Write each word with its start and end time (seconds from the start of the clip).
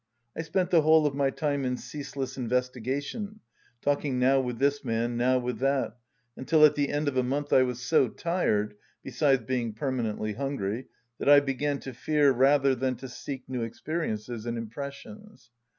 I 0.35 0.41
spent 0.41 0.71
the 0.71 0.81
whole 0.81 1.05
of 1.05 1.13
my 1.13 1.29
time 1.29 1.63
in 1.63 1.77
ceaseless 1.77 2.35
investigation, 2.35 3.39
talking 3.83 4.17
now 4.17 4.39
with 4.41 4.57
this 4.57 4.83
man, 4.83 5.15
now 5.15 5.37
with 5.37 5.59
that, 5.59 5.95
until 6.35 6.65
at 6.65 6.73
the 6.73 6.89
end 6.89 7.07
of 7.07 7.17
a 7.17 7.21
month 7.21 7.53
I 7.53 7.61
was 7.61 7.79
so 7.79 8.07
tired 8.07 8.73
(besides 9.03 9.43
being 9.43 9.73
permanently 9.73 10.33
hungry) 10.33 10.87
that 11.19 11.29
I 11.29 11.39
began 11.39 11.79
to 11.81 11.93
fear 11.93 12.31
rather 12.31 12.73
than 12.73 12.95
to 12.95 13.07
seek 13.07 13.47
new 13.47 13.61
experiences 13.61 14.47
and 14.47 14.57
impressions. 14.57 15.51